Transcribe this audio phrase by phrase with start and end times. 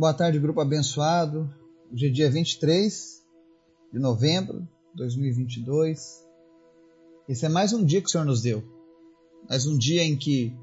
[0.00, 1.46] Boa tarde, grupo abençoado.
[1.92, 3.22] Hoje é dia 23
[3.92, 6.26] de novembro de 2022.
[7.28, 8.64] Esse é mais um dia que o Senhor nos deu.
[9.46, 10.56] Mais um dia em que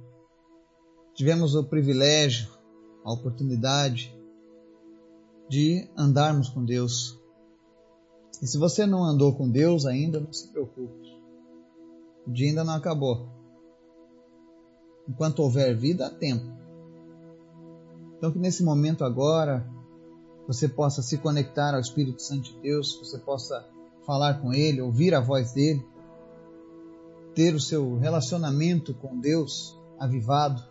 [1.13, 2.49] tivemos o privilégio,
[3.05, 4.11] a oportunidade
[5.47, 7.15] de andarmos com Deus.
[8.41, 11.15] E se você não andou com Deus ainda, não se preocupe.
[12.25, 13.29] O dia ainda não acabou.
[15.07, 16.57] Enquanto houver vida, há tempo.
[18.17, 19.65] Então, que nesse momento agora
[20.47, 23.63] você possa se conectar ao Espírito Santo de Deus, você possa
[24.05, 25.85] falar com Ele, ouvir a voz dele,
[27.35, 30.63] ter o seu relacionamento com Deus avivado.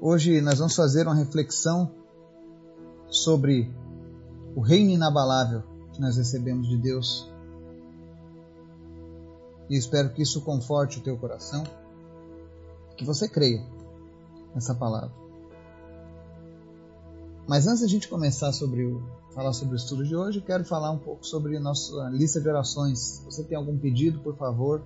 [0.00, 1.92] Hoje nós vamos fazer uma reflexão
[3.08, 3.72] sobre
[4.56, 7.30] o reino inabalável que nós recebemos de Deus.
[9.70, 11.62] E espero que isso conforte o teu coração,
[12.96, 13.64] que você creia
[14.54, 15.12] nessa palavra.
[17.46, 19.02] Mas antes a gente começar sobre o,
[19.34, 23.22] falar sobre o estudo de hoje, quero falar um pouco sobre nossa lista de orações.
[23.24, 24.82] Você tem algum pedido, por favor,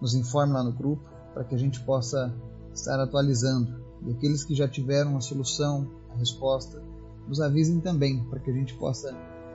[0.00, 1.02] nos informe lá no grupo
[1.34, 2.32] para que a gente possa
[2.72, 3.84] estar atualizando.
[4.06, 6.82] E aqueles que já tiveram a solução, a resposta,
[7.26, 9.14] nos avisem também para que a gente possa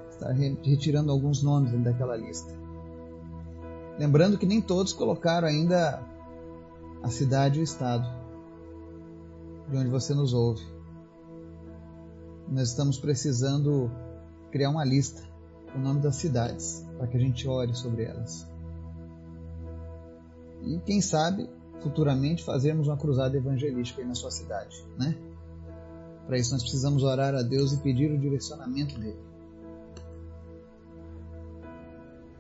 [0.10, 2.54] estar retirando alguns nomes daquela lista.
[3.98, 6.04] Lembrando que nem todos colocaram ainda
[7.02, 8.21] a cidade e o estado
[9.72, 10.62] de onde você nos ouve.
[12.50, 13.90] Nós estamos precisando
[14.52, 15.24] criar uma lista
[15.72, 18.46] com o nome das cidades para que a gente ore sobre elas.
[20.62, 21.50] E quem sabe
[21.80, 25.18] futuramente fazermos uma cruzada evangelística aí na sua cidade, né?
[26.28, 29.20] Para isso nós precisamos orar a Deus e pedir o direcionamento dele.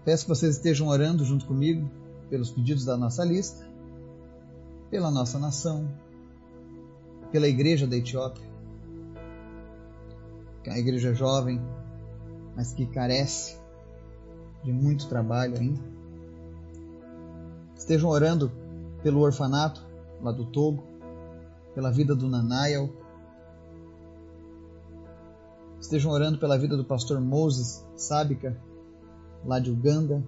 [0.03, 1.89] Peço que vocês estejam orando junto comigo
[2.29, 3.65] pelos pedidos da nossa lista,
[4.89, 5.89] pela nossa nação,
[7.31, 8.43] pela igreja da Etiópia,
[10.63, 11.61] que é uma igreja jovem,
[12.55, 13.57] mas que carece
[14.63, 15.81] de muito trabalho ainda.
[17.75, 18.51] Estejam orando
[19.01, 19.83] pelo orfanato
[20.21, 20.83] lá do Togo,
[21.73, 22.89] pela vida do Nanael.
[25.79, 28.55] Estejam orando pela vida do pastor Moses Sábica,
[29.43, 30.23] lá de Uganda,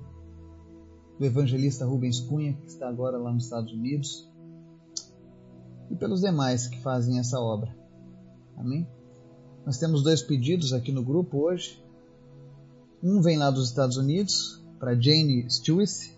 [1.19, 4.33] do evangelista Rubens Cunha, que está agora lá nos Estados Unidos
[6.03, 7.74] pelos demais que fazem essa obra.
[8.58, 8.86] Amém?
[9.66, 11.81] Nós temos dois pedidos aqui no grupo hoje.
[13.02, 16.09] Um vem lá dos Estados Unidos, para Jane Stewart,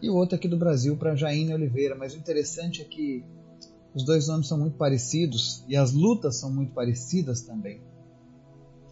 [0.00, 1.94] e o outro aqui do Brasil, para Jaine Oliveira.
[1.94, 3.22] Mas o interessante é que
[3.94, 7.78] os dois nomes são muito parecidos e as lutas são muito parecidas também.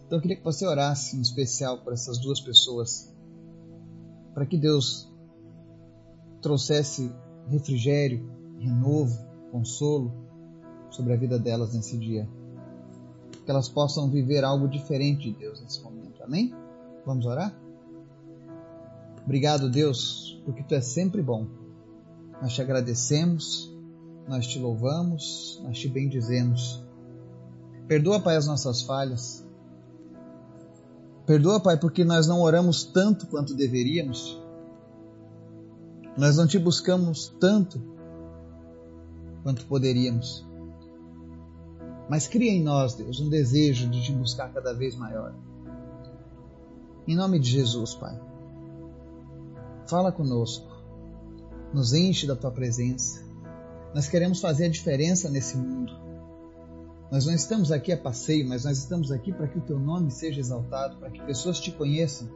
[0.05, 3.11] Então eu queria que você orasse em especial por essas duas pessoas,
[4.35, 5.11] para que Deus
[6.39, 7.11] trouxesse
[7.49, 10.11] refrigério, renovo, consolo
[10.89, 12.27] sobre a vida delas nesse dia.
[13.45, 16.23] Que elas possam viver algo diferente de Deus nesse momento.
[16.23, 16.53] Amém?
[17.05, 17.53] Vamos orar?
[19.23, 21.47] Obrigado, Deus, porque tu és sempre bom.
[22.41, 23.71] Nós te agradecemos,
[24.27, 26.83] nós te louvamos, nós te bendizemos.
[27.87, 29.45] Perdoa, Pai, as nossas falhas.
[31.25, 34.39] Perdoa, Pai, porque nós não oramos tanto quanto deveríamos.
[36.17, 37.81] Nós não te buscamos tanto
[39.43, 40.45] quanto poderíamos.
[42.09, 45.33] Mas cria em nós, Deus, um desejo de te buscar cada vez maior.
[47.07, 48.19] Em nome de Jesus, Pai,
[49.87, 50.69] fala conosco,
[51.73, 53.23] nos enche da tua presença.
[53.93, 55.93] Nós queremos fazer a diferença nesse mundo.
[57.11, 60.11] Nós não estamos aqui a passeio, mas nós estamos aqui para que o teu nome
[60.11, 62.29] seja exaltado, para que pessoas te conheçam,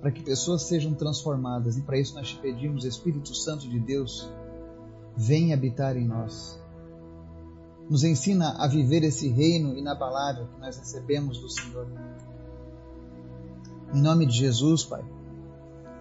[0.00, 1.76] para que pessoas sejam transformadas.
[1.76, 4.30] E para isso nós te pedimos, Espírito Santo de Deus,
[5.16, 6.60] vem habitar em nós.
[7.88, 11.86] Nos ensina a viver esse reino inabalável que nós recebemos do Senhor.
[13.92, 15.04] Em nome de Jesus, Pai,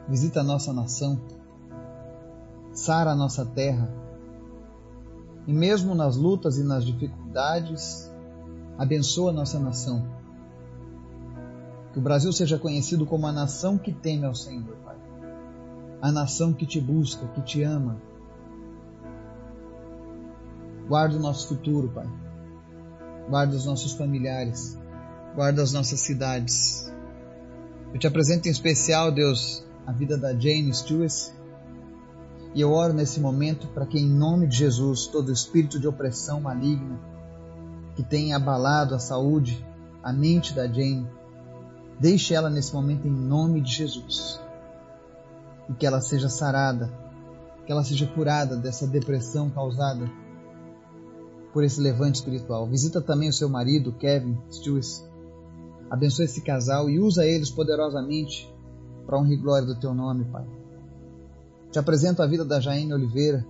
[0.07, 1.19] visita a nossa nação,
[2.71, 3.93] sara a nossa terra,
[5.45, 8.09] e mesmo nas lutas e nas dificuldades,
[8.77, 10.05] abençoa a nossa nação.
[11.91, 14.95] Que o Brasil seja conhecido como a nação que teme ao Senhor, Pai.
[16.01, 17.97] A nação que te busca, que te ama,
[20.91, 22.05] Guarda o nosso futuro, Pai.
[23.29, 24.77] Guarda os nossos familiares.
[25.33, 26.91] Guarda as nossas cidades.
[27.93, 31.31] Eu te apresento em especial, Deus, a vida da Jane Stewart.
[32.53, 36.41] E eu oro nesse momento para que, em nome de Jesus, todo espírito de opressão
[36.41, 36.99] maligna
[37.95, 39.65] que tenha abalado a saúde,
[40.03, 41.07] a mente da Jane,
[42.01, 44.41] deixe ela nesse momento em nome de Jesus.
[45.69, 46.91] E que ela seja sarada,
[47.65, 50.19] que ela seja curada dessa depressão causada
[51.53, 52.65] por esse levante espiritual.
[52.67, 54.87] Visita também o seu marido, Kevin Stewart.
[55.89, 58.51] Abençoa esse casal e usa eles poderosamente
[59.05, 60.45] para honra e glória do teu nome, Pai.
[61.71, 63.45] Te apresento a vida da Jaine Oliveira.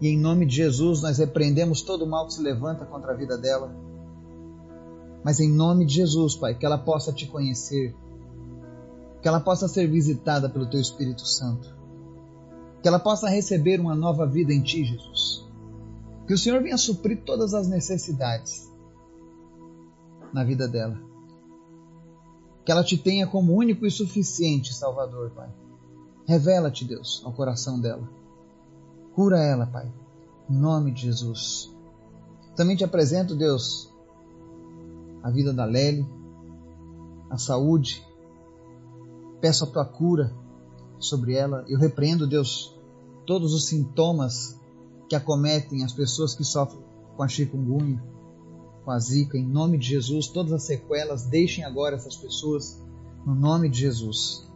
[0.00, 3.16] E em nome de Jesus nós repreendemos todo o mal que se levanta contra a
[3.16, 3.70] vida dela.
[5.22, 7.94] Mas em nome de Jesus, Pai, que ela possa te conhecer,
[9.22, 11.74] que ela possa ser visitada pelo Teu Espírito Santo,
[12.82, 15.43] que ela possa receber uma nova vida em Ti, Jesus.
[16.26, 18.70] Que o Senhor venha suprir todas as necessidades
[20.32, 20.98] na vida dela.
[22.64, 25.50] Que ela te tenha como único e suficiente Salvador, Pai.
[26.26, 28.08] Revela-te, Deus, ao coração dela.
[29.14, 29.92] Cura ela, Pai.
[30.48, 31.70] Em nome de Jesus.
[32.56, 33.92] Também te apresento, Deus,
[35.22, 36.06] a vida da Lely,
[37.28, 38.06] a saúde.
[39.40, 40.34] Peço a tua cura
[40.98, 41.64] sobre ela.
[41.68, 42.74] Eu repreendo, Deus,
[43.26, 44.58] todos os sintomas
[45.14, 46.82] que acometem as pessoas que sofrem
[47.16, 48.02] com a chikungunya
[48.84, 52.78] com a zika, em nome de Jesus, todas as sequelas, deixem agora essas pessoas,
[53.24, 54.46] no nome de Jesus.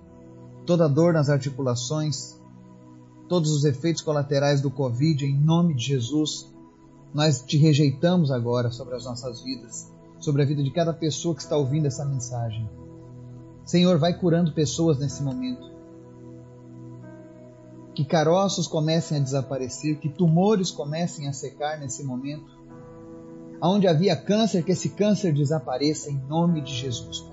[0.67, 2.39] Toda dor nas articulações,
[3.27, 6.53] todos os efeitos colaterais do Covid, em nome de Jesus,
[7.15, 9.91] nós te rejeitamos agora sobre as nossas vidas,
[10.21, 12.69] sobre a vida de cada pessoa que está ouvindo essa mensagem.
[13.65, 15.78] Senhor, vai curando pessoas nesse momento.
[17.99, 22.47] Que caroços comecem a desaparecer, que tumores comecem a secar nesse momento
[23.61, 27.27] Onde havia câncer, que esse câncer desapareça em nome de Jesus.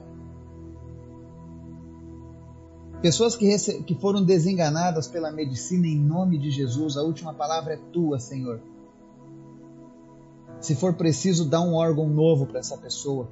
[3.00, 7.80] Pessoas que, que foram desenganadas pela medicina em nome de Jesus, a última palavra é
[7.94, 8.60] tua, Senhor.
[10.60, 13.30] Se for preciso dar um órgão novo para essa pessoa,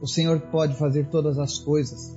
[0.00, 2.16] o Senhor pode fazer todas as coisas.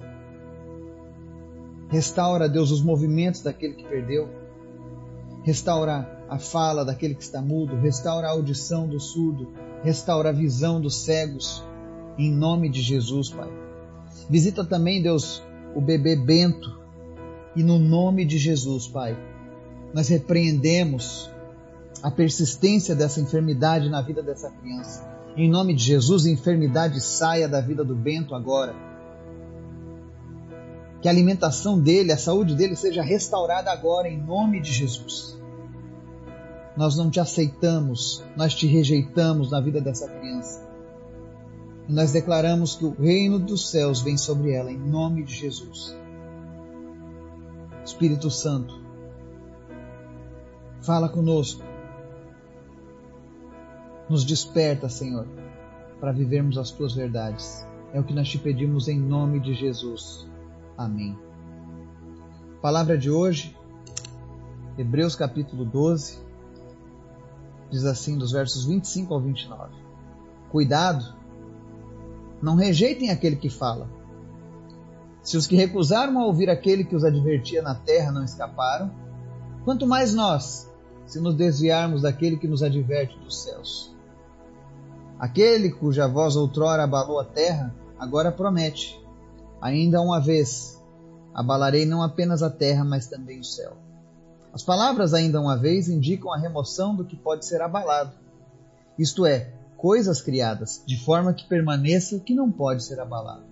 [1.90, 4.30] Restaura, Deus, os movimentos daquele que perdeu.
[5.44, 7.76] Restaura a fala daquele que está mudo.
[7.78, 9.48] Restaura a audição do surdo
[9.84, 11.64] restaura a visão dos cegos,
[12.18, 13.50] em nome de Jesus, Pai.
[14.30, 15.44] Visita também, Deus,
[15.76, 16.78] o bebê Bento,
[17.56, 19.18] e no nome de Jesus, Pai,
[19.94, 21.30] nós repreendemos
[22.04, 25.08] a persistência dessa enfermidade na vida dessa criança.
[25.36, 28.76] Em nome de Jesus, a enfermidade saia da vida do Bento agora.
[31.08, 35.38] Que a alimentação dele, a saúde dele seja restaurada agora, em nome de Jesus
[36.78, 40.64] nós não te aceitamos, nós te rejeitamos na vida dessa criança.
[41.90, 45.98] E nós declaramos que o reino dos céus vem sobre ela, em nome de Jesus.
[47.84, 48.80] Espírito Santo,
[50.82, 51.64] fala conosco.
[54.08, 55.28] Nos desperta, Senhor,
[56.00, 57.66] para vivermos as tuas verdades.
[57.92, 60.28] É o que nós te pedimos em nome de Jesus.
[60.78, 61.18] Amém.
[62.62, 63.58] Palavra de hoje,
[64.78, 66.20] Hebreus capítulo 12,
[67.72, 69.74] diz assim, dos versos 25 ao 29.
[70.52, 71.16] Cuidado,
[72.40, 73.90] não rejeitem aquele que fala.
[75.24, 78.92] Se os que recusaram a ouvir aquele que os advertia na terra não escaparam,
[79.66, 80.72] quanto mais nós,
[81.08, 83.96] se nos desviarmos daquele que nos adverte dos céus.
[85.20, 89.02] Aquele cuja voz outrora abalou a terra, agora promete:
[89.62, 90.82] ainda uma vez
[91.34, 93.78] abalarei não apenas a terra, mas também o céu.
[94.54, 98.14] As palavras, ainda uma vez, indicam a remoção do que pode ser abalado,
[98.98, 103.44] isto é, coisas criadas, de forma que permaneça o que não pode ser abalado.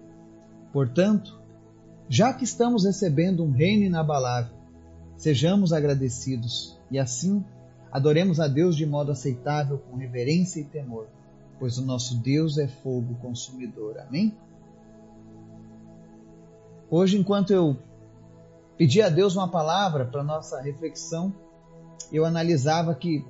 [0.74, 1.40] Portanto,
[2.10, 4.56] já que estamos recebendo um reino inabalável,
[5.16, 7.46] sejamos agradecidos e assim
[7.92, 11.08] adoremos a Deus de modo aceitável, com reverência e temor,
[11.60, 14.00] pois o nosso Deus é fogo consumidor.
[14.00, 14.36] Amém?
[16.90, 17.78] Hoje, enquanto eu
[18.78, 21.34] pedi a Deus uma palavra para nossa reflexão,
[22.12, 23.26] eu analisava que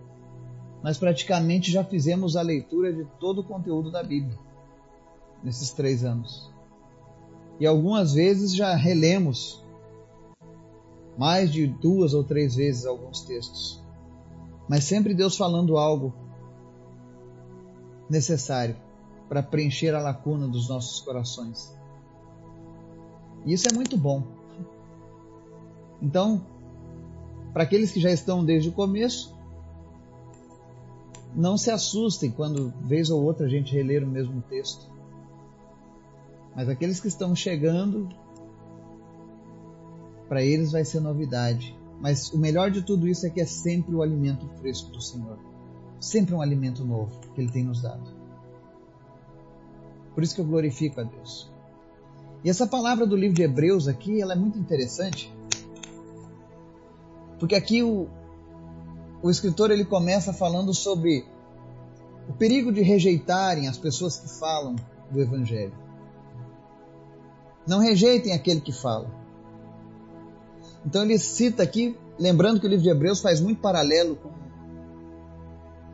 [0.83, 4.37] nós praticamente já fizemos a leitura de todo o conteúdo da Bíblia
[5.43, 6.51] nesses três anos.
[7.59, 9.63] E algumas vezes já relemos
[11.17, 13.81] mais de duas ou três vezes alguns textos.
[14.67, 16.13] Mas sempre Deus falando algo
[18.09, 18.75] necessário
[19.29, 21.74] para preencher a lacuna dos nossos corações.
[23.45, 24.23] E isso é muito bom.
[26.01, 26.45] Então,
[27.53, 29.35] para aqueles que já estão desde o começo,
[31.35, 34.89] não se assustem quando vez ou outra a gente reler o mesmo texto.
[36.55, 38.09] Mas aqueles que estão chegando,
[40.27, 41.77] para eles vai ser novidade.
[41.99, 45.37] Mas o melhor de tudo isso é que é sempre o alimento fresco do Senhor.
[45.99, 48.09] Sempre um alimento novo que Ele tem nos dado.
[50.13, 51.54] Por isso que eu glorifico a Deus.
[52.45, 55.33] E essa palavra do livro de Hebreus aqui, ela é muito interessante,
[57.39, 58.07] porque aqui o,
[59.23, 61.25] o escritor ele começa falando sobre
[62.37, 64.75] perigo de rejeitarem as pessoas que falam
[65.09, 65.73] do Evangelho.
[67.65, 69.09] Não rejeitem aquele que fala.
[70.85, 74.29] Então ele cita aqui, lembrando que o livro de Hebreus faz muito paralelo com,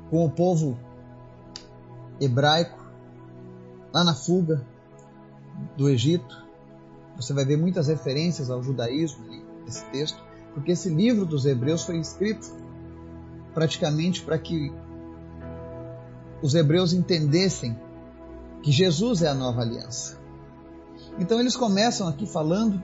[0.09, 0.77] com o povo
[2.19, 2.91] hebraico,
[3.93, 4.69] lá na fuga
[5.81, 6.45] do Egito.
[7.15, 9.25] Você vai ver muitas referências ao judaísmo
[9.65, 10.21] nesse texto,
[10.53, 12.47] porque esse livro dos Hebreus foi escrito
[13.53, 14.71] praticamente para que
[16.41, 17.77] os hebreus entendessem
[18.63, 20.17] que Jesus é a nova aliança.
[21.19, 22.81] Então eles começam aqui falando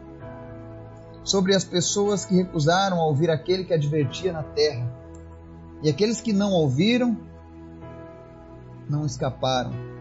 [1.24, 4.92] sobre as pessoas que recusaram a ouvir aquele que advertia na terra.
[5.82, 7.18] E aqueles que não ouviram,
[8.90, 9.97] não escaparam.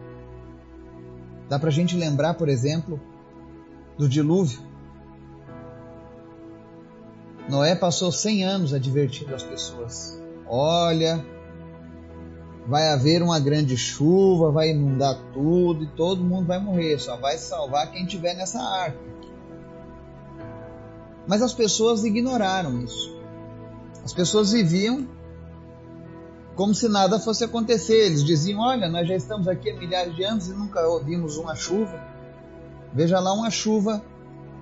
[1.48, 3.00] Dá para a gente lembrar, por exemplo,
[3.96, 4.60] do dilúvio.
[7.48, 11.24] Noé passou 100 anos advertindo as pessoas: olha,
[12.66, 17.38] vai haver uma grande chuva, vai inundar tudo e todo mundo vai morrer, só vai
[17.38, 18.98] salvar quem tiver nessa arca.
[21.28, 23.16] Mas as pessoas ignoraram isso.
[24.04, 25.08] As pessoas viviam
[26.56, 28.06] como se nada fosse acontecer.
[28.06, 31.54] Eles diziam: Olha, nós já estamos aqui há milhares de anos e nunca ouvimos uma
[31.54, 32.02] chuva.
[32.92, 34.02] Veja lá uma chuva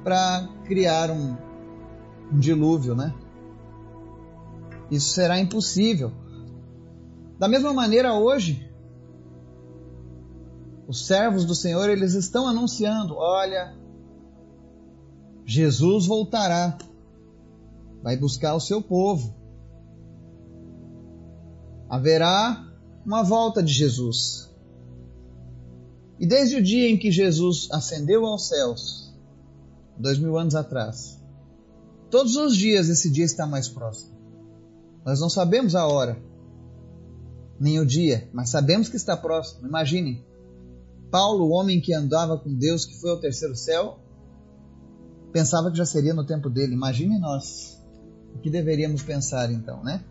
[0.03, 1.37] para criar um,
[2.33, 3.15] um dilúvio, né?
[4.91, 6.13] Isso será impossível.
[7.39, 8.71] Da mesma maneira, hoje,
[10.87, 13.75] os servos do Senhor, eles estão anunciando: olha,
[15.47, 16.77] Jesus voltará,
[18.03, 19.44] vai buscar o seu povo.
[21.95, 22.61] Haverá
[23.07, 24.53] uma volta de Jesus.
[26.19, 29.15] E desde o dia em que Jesus ascendeu aos céus,
[29.97, 31.23] dois mil anos atrás,
[32.11, 34.13] todos os dias esse dia está mais próximo.
[35.07, 36.21] Nós não sabemos a hora,
[37.61, 39.65] nem o dia, mas sabemos que está próximo.
[39.65, 40.27] Imaginem,
[41.13, 44.01] Paulo, o homem que andava com Deus, que foi ao terceiro céu,
[45.33, 46.75] pensava que já seria no tempo dele.
[46.75, 47.81] Imagine nós.
[48.35, 50.05] O que deveríamos pensar então, né?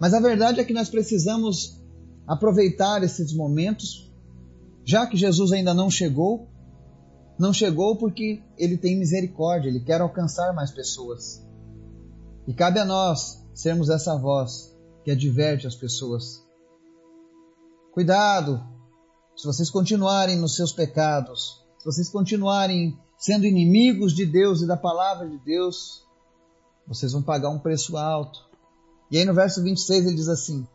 [0.00, 1.82] Mas a verdade é que nós precisamos
[2.26, 4.12] aproveitar esses momentos,
[4.84, 6.48] já que Jesus ainda não chegou.
[7.38, 11.44] Não chegou porque ele tem misericórdia, ele quer alcançar mais pessoas.
[12.46, 16.44] E cabe a nós sermos essa voz que adverte as pessoas.
[17.92, 18.60] Cuidado,
[19.36, 24.76] se vocês continuarem nos seus pecados, se vocês continuarem sendo inimigos de Deus e da
[24.76, 26.04] palavra de Deus,
[26.86, 28.47] vocês vão pagar um preço alto.
[29.10, 30.66] E aí no verso 26 ele diz assim: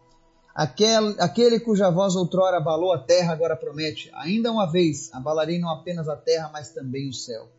[0.54, 5.70] Aquele, aquele cuja voz outrora abalou a terra agora promete, ainda uma vez abalarei não
[5.70, 7.50] apenas a terra, mas também o céu.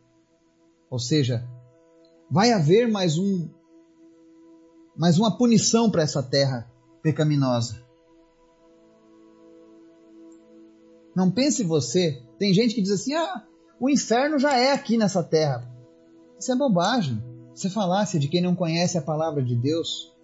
[0.89, 1.47] Ou seja,
[2.29, 3.49] vai haver mais um
[4.95, 7.83] mais uma punição para essa terra pecaminosa.
[11.13, 13.45] Não pense você, tem gente que diz assim: "Ah,
[13.79, 15.69] o inferno já é aqui nessa terra".
[16.39, 17.23] Isso é bobagem.
[17.63, 20.14] É falácia de quem não conhece a palavra de Deus.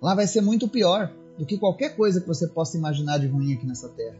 [0.00, 3.54] Lá vai ser muito pior do que qualquer coisa que você possa imaginar de ruim
[3.54, 4.18] aqui nessa terra.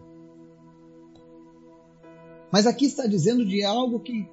[2.50, 4.28] Mas aqui está dizendo de algo que,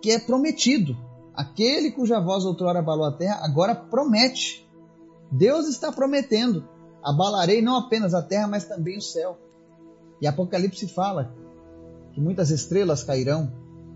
[0.00, 0.96] que é prometido.
[1.34, 4.68] Aquele cuja voz outrora abalou a terra, agora promete.
[5.30, 6.68] Deus está prometendo:
[7.02, 9.38] abalarei não apenas a terra, mas também o céu.
[10.20, 11.34] E Apocalipse fala
[12.12, 13.52] que muitas estrelas cairão,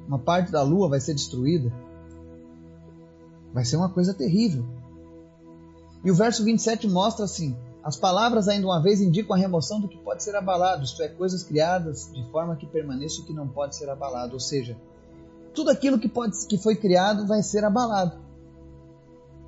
[0.09, 1.73] uma parte da lua vai ser destruída.
[3.53, 4.65] Vai ser uma coisa terrível.
[6.07, 9.89] E o verso 27 mostra assim: as palavras ainda uma vez indicam a remoção do
[9.89, 13.49] que pode ser abalado, isto é, coisas criadas de forma que permaneça o que não
[13.49, 14.35] pode ser abalado.
[14.35, 14.77] Ou seja,
[15.53, 18.21] tudo aquilo que, pode, que foi criado vai ser abalado,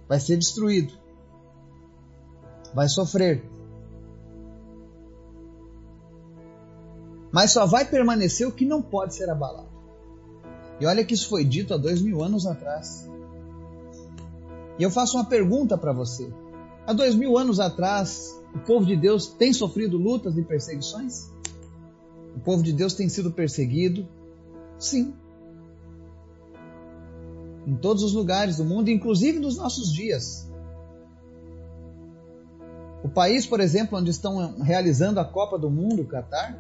[0.09, 0.93] vai ser destruído,
[2.75, 3.49] vai sofrer.
[7.31, 9.69] Mas só vai permanecer o que não pode ser abalado.
[10.81, 13.09] E olha que isso foi dito há dois mil anos atrás.
[14.77, 16.29] E eu faço uma pergunta para você.
[16.89, 21.31] Há dois mil anos atrás, o povo de Deus tem sofrido lutas e perseguições?
[22.35, 24.09] O povo de Deus tem sido perseguido?
[24.79, 25.13] Sim.
[27.67, 30.51] Em todos os lugares do mundo, inclusive nos nossos dias.
[33.05, 36.59] O país, por exemplo, onde estão realizando a Copa do Mundo, o Catar,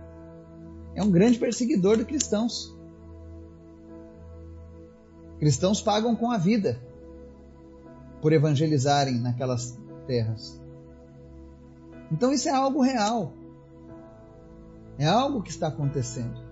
[0.94, 2.76] é um grande perseguidor de cristãos.
[5.38, 6.78] Cristãos pagam com a vida
[8.20, 10.58] por evangelizarem naquelas terras.
[12.10, 13.34] Então isso é algo real.
[14.98, 16.48] É algo que está acontecendo.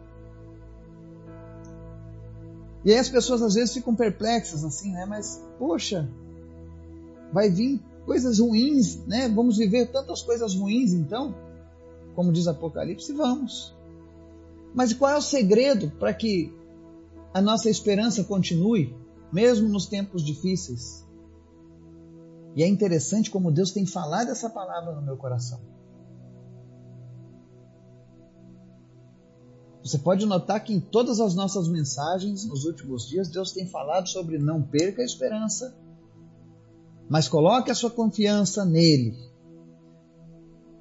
[2.85, 5.05] E aí as pessoas às vezes ficam perplexas assim, né?
[5.07, 6.09] Mas, poxa,
[7.33, 9.29] vai vir coisas ruins, né?
[9.29, 11.35] Vamos viver tantas coisas ruins, então,
[12.15, 13.75] como diz Apocalipse, vamos.
[14.73, 16.53] Mas qual é o segredo para que
[17.35, 18.95] a nossa esperança continue,
[19.33, 21.06] mesmo nos tempos difíceis?
[22.57, 25.61] E é interessante como Deus tem falado essa palavra no meu coração.
[29.85, 34.09] Você pode notar que em todas as nossas mensagens nos últimos dias, Deus tem falado
[34.09, 35.77] sobre não perca a esperança,
[37.11, 39.15] mas coloque a sua confiança nele.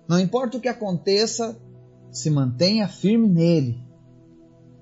[0.07, 1.59] Não importa o que aconteça,
[2.09, 3.85] se mantenha firme nele.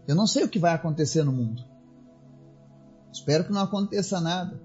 [0.08, 1.64] Eu não sei o que vai acontecer no mundo.
[3.12, 4.62] Espero que não aconteça nada.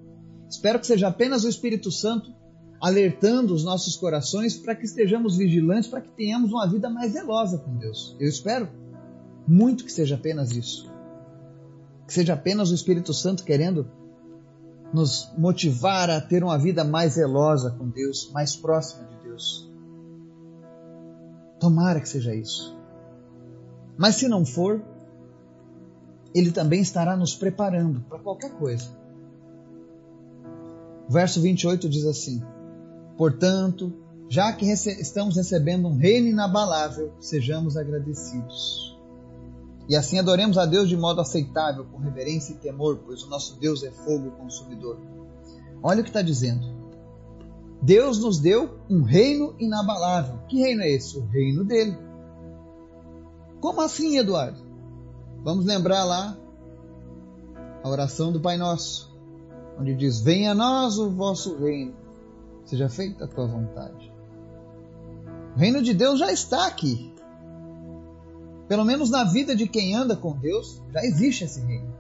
[0.49, 2.35] Espero que seja apenas o Espírito Santo
[2.81, 7.59] alertando os nossos corações para que estejamos vigilantes, para que tenhamos uma vida mais zelosa
[7.59, 8.17] com Deus.
[8.21, 8.69] Eu espero
[9.47, 10.91] muito que seja apenas isso.
[12.07, 13.91] Que seja apenas o Espírito Santo querendo
[14.93, 19.71] nos motivar a ter uma vida mais zelosa com Deus, mais próxima de Deus.
[21.61, 22.77] Tomara que seja isso.
[23.97, 24.83] Mas se não for,
[26.35, 28.97] Ele também estará nos preparando para qualquer coisa.
[31.09, 32.43] Verso 28 diz assim:
[33.17, 33.93] Portanto,
[34.29, 38.97] já que rece estamos recebendo um reino inabalável, sejamos agradecidos.
[39.89, 43.59] E assim adoremos a Deus de modo aceitável, com reverência e temor, pois o nosso
[43.59, 44.99] Deus é fogo consumidor.
[45.83, 46.79] Olha o que está dizendo.
[47.81, 50.41] Deus nos deu um reino inabalável.
[50.49, 51.17] Que reino é esse?
[51.17, 51.97] O reino dele.
[53.61, 54.61] Como assim, Eduardo?
[55.43, 56.37] Vamos lembrar lá
[57.83, 59.08] a oração do Pai Nosso,
[59.79, 61.95] onde diz: Venha a nós o vosso reino,
[62.65, 64.13] seja feita a tua vontade.
[65.55, 67.13] O reino de Deus já está aqui.
[68.67, 71.97] Pelo menos na vida de quem anda com Deus, já existe esse reino.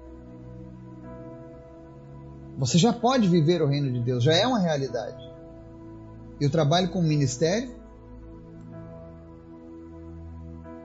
[2.59, 5.27] Você já pode viver o reino de Deus, já é uma realidade.
[6.41, 7.75] Eu trabalho com ministério,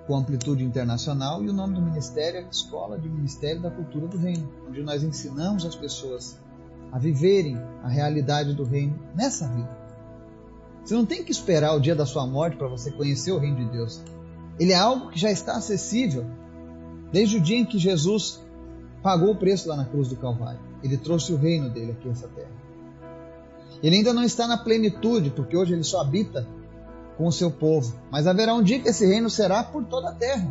[0.07, 4.17] com amplitude internacional, e o nome do ministério é Escola de Ministério da Cultura do
[4.17, 6.37] Reino, onde nós ensinamos as pessoas
[6.93, 9.77] a viverem a realidade do reino nessa vida.
[10.85, 13.57] Você não tem que esperar o dia da sua morte para você conhecer o reino
[13.57, 13.99] de Deus.
[14.59, 16.23] Ele é algo que já está acessível
[17.11, 18.39] desde o dia em que Jesus
[19.01, 20.59] pagou o preço lá na cruz do Calvário.
[20.83, 22.51] Ele trouxe o reino dele aqui nessa terra.
[23.81, 26.47] Ele ainda não está na plenitude, porque hoje ele só habita
[27.17, 27.91] com o seu povo.
[28.11, 30.47] Mas haverá um dia que esse reino será por toda a terra.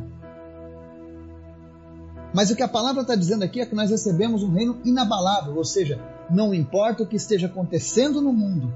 [2.35, 5.57] Mas o que a palavra está dizendo aqui é que nós recebemos um reino inabalável,
[5.57, 6.01] ou seja,
[6.31, 8.73] não importa o que esteja acontecendo no mundo,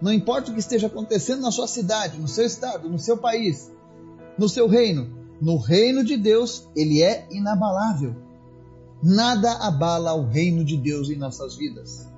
[0.00, 3.70] não importa o que esteja acontecendo na sua cidade, no seu estado, no seu país,
[4.38, 5.18] no seu reino.
[5.40, 8.14] No reino de Deus, ele é inabalável.
[9.02, 12.08] Nada abala o reino de Deus em nossas vidas.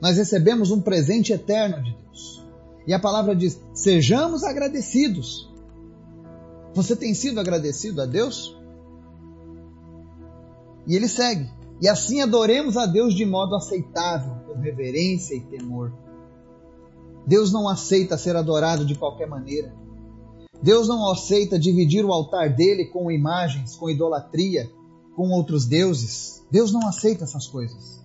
[0.00, 2.44] Nós recebemos um presente eterno de Deus.
[2.86, 5.48] E a palavra diz: sejamos agradecidos.
[6.74, 8.56] Você tem sido agradecido a Deus?
[10.86, 15.92] E ele segue: e assim adoremos a Deus de modo aceitável, com reverência e temor.
[17.26, 19.74] Deus não aceita ser adorado de qualquer maneira.
[20.62, 24.70] Deus não aceita dividir o altar dele com imagens, com idolatria,
[25.16, 26.44] com outros deuses.
[26.50, 28.00] Deus não aceita essas coisas.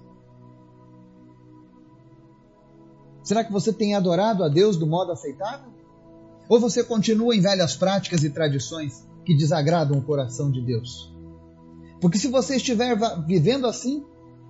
[3.23, 5.73] Será que você tem adorado a Deus do modo aceitável?
[6.47, 11.14] Ou você continua em velhas práticas e tradições que desagradam o coração de Deus?
[12.01, 14.03] Porque se você estiver vivendo assim,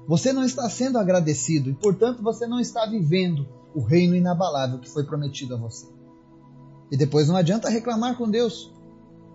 [0.07, 4.89] você não está sendo agradecido e, portanto, você não está vivendo o reino inabalável que
[4.89, 5.87] foi prometido a você.
[6.91, 8.73] E depois não adianta reclamar com Deus.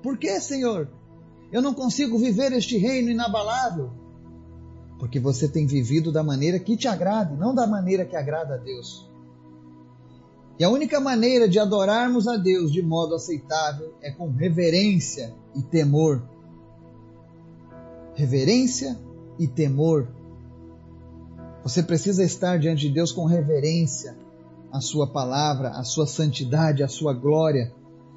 [0.02, 0.88] Por que, Senhor?
[1.52, 3.90] Eu não consigo viver este reino inabalável.
[4.98, 8.58] Porque você tem vivido da maneira que te agrade, não da maneira que agrada a
[8.58, 9.10] Deus.
[10.58, 15.62] E a única maneira de adorarmos a Deus de modo aceitável é com reverência e
[15.62, 16.22] temor.
[18.20, 18.98] Reverência
[19.38, 20.06] e temor.
[21.62, 24.14] Você precisa estar diante de Deus com reverência,
[24.70, 27.72] a sua palavra, a sua santidade, a sua glória.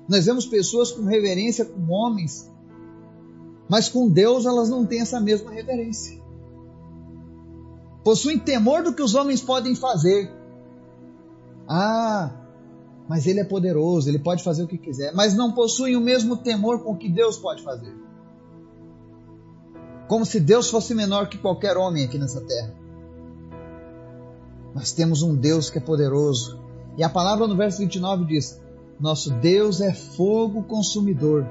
[0.06, 2.52] Nós vemos pessoas com reverência com homens,
[3.70, 6.22] mas com Deus elas não têm essa mesma reverência.
[8.04, 10.30] Possuem temor do que os homens podem fazer.
[11.66, 12.30] Ah,
[13.08, 16.36] mas ele é poderoso, ele pode fazer o que quiser, mas não possuem o mesmo
[16.36, 17.96] temor com o que Deus pode fazer.
[20.08, 22.74] Como se Deus fosse menor que qualquer homem aqui nessa terra.
[24.74, 26.60] Nós temos um Deus que é poderoso.
[26.98, 28.62] E a palavra no verso 29 diz:
[29.00, 31.48] Nosso Deus é fogo consumidor.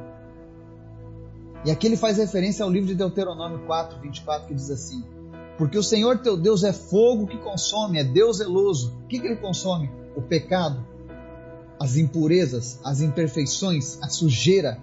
[1.65, 5.05] E aqui ele faz referência ao livro de Deuteronômio 4, 24, que diz assim:
[5.57, 8.93] Porque o Senhor teu Deus é fogo que consome, é Deus zeloso.
[9.05, 9.91] O que, que ele consome?
[10.17, 10.85] O pecado,
[11.81, 14.79] as impurezas, as imperfeições, a sujeira,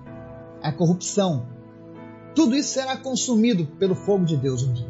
[0.61, 1.58] a corrupção.
[2.39, 4.89] Tudo isso será consumido pelo fogo de Deus um dia.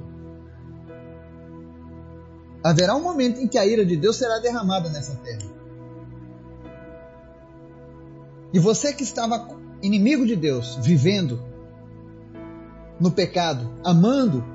[2.64, 5.50] Haverá um momento em que a ira de Deus será derramada nessa terra.
[8.54, 9.48] E você que estava
[9.82, 11.42] inimigo de Deus, vivendo
[13.00, 14.46] no pecado, amando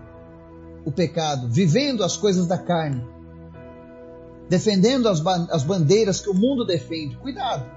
[0.84, 3.04] o pecado, vivendo as coisas da carne,
[4.48, 7.68] defendendo as, as bandeiras que o mundo defende, cuidado.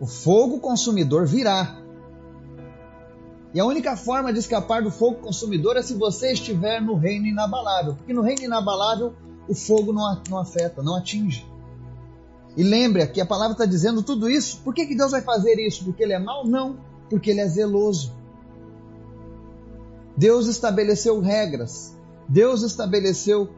[0.00, 1.81] O fogo consumidor virá.
[3.54, 7.26] E a única forma de escapar do fogo consumidor é se você estiver no reino
[7.26, 7.94] inabalável.
[7.94, 9.14] Porque no reino inabalável
[9.48, 11.46] o fogo não, afeta, não atinge.
[12.56, 14.60] E lembre que a palavra está dizendo tudo isso.
[14.64, 15.84] Por que, que Deus vai fazer isso?
[15.84, 16.46] Porque Ele é mau?
[16.46, 16.78] Não,
[17.10, 18.12] porque Ele é zeloso.
[20.16, 21.96] Deus estabeleceu regras,
[22.28, 23.48] Deus estabeleceu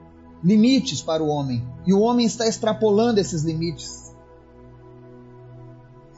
[0.42, 4.03] limites para o homem e o homem está extrapolando esses limites.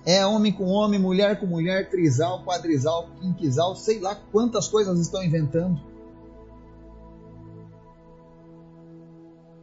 [0.06, 5.20] É homem com homem, mulher com mulher, trisal, quadrisal, quinquisal, sei lá quantas coisas estão
[5.20, 5.80] inventando.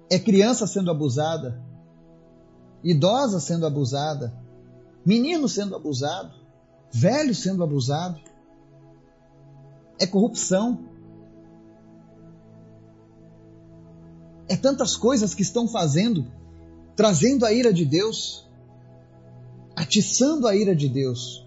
[0.10, 1.64] É criança sendo abusada,
[2.84, 4.34] idosa sendo abusada,
[5.06, 6.34] menino sendo abusado,
[6.92, 8.20] velho sendo abusado.
[9.98, 10.90] É corrupção.
[14.50, 16.28] É tantas coisas que estão fazendo,
[16.98, 18.43] trazendo a ira de Deus,
[19.76, 21.46] atiçando a ira de Deus.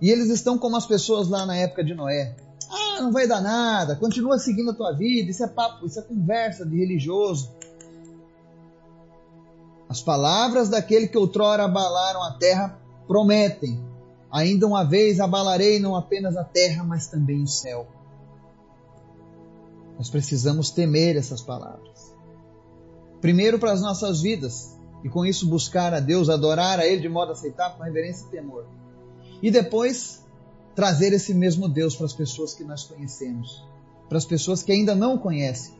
[0.00, 2.36] E eles estão como as pessoas lá na época de Noé.
[2.70, 6.02] Ah, não vai dar nada, continua seguindo a tua vida, isso é papo, isso é
[6.02, 7.50] conversa de religioso.
[9.88, 13.80] As palavras daquele que outrora abalaram a terra prometem:
[14.30, 17.86] ainda uma vez abalarei não apenas a terra, mas também o céu.
[19.96, 22.14] Nós precisamos temer essas palavras.
[23.20, 27.08] Primeiro para as nossas vidas, e com isso buscar a Deus, adorar a Ele de
[27.08, 28.66] modo aceitável, com reverência e temor.
[29.42, 30.24] E depois
[30.74, 33.64] trazer esse mesmo Deus para as pessoas que nós conhecemos,
[34.08, 35.74] para as pessoas que ainda não conhecem.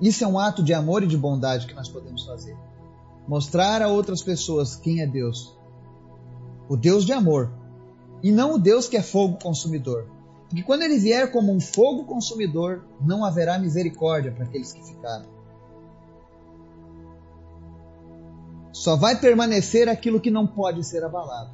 [0.00, 2.56] Isso é um ato de amor e de bondade que nós podemos fazer.
[3.28, 5.56] Mostrar a outras pessoas quem é Deus.
[6.68, 7.52] O Deus de amor.
[8.22, 10.08] E não o Deus que é fogo consumidor.
[10.48, 15.26] Porque quando ele vier como um fogo consumidor, não haverá misericórdia para aqueles que ficaram.
[18.72, 21.50] Só vai permanecer aquilo que não pode ser abalado.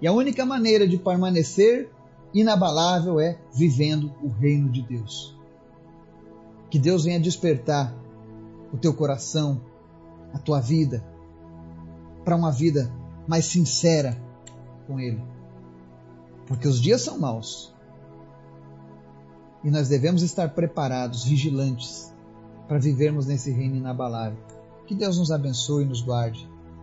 [0.00, 1.90] E a única maneira de permanecer
[2.34, 5.34] inabalável é vivendo o reino de Deus.
[6.68, 7.94] Que Deus venha despertar
[8.72, 9.60] o teu coração,
[10.34, 11.04] a tua vida,
[12.24, 12.92] para uma vida
[13.26, 14.20] mais sincera
[14.86, 15.22] com Ele.
[16.46, 17.74] Porque os dias são maus.
[19.64, 22.12] E nós devemos estar preparados, vigilantes,
[22.68, 24.38] para vivermos nesse reino inabalável.
[24.86, 26.48] Que Deus nos abençoe e nos guarde.